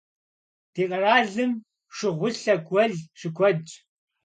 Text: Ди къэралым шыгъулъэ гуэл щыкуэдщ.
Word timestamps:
Ди 0.73 0.83
къэралым 0.89 1.51
шыгъулъэ 1.95 2.53
гуэл 2.67 2.93
щыкуэдщ. 3.19 3.69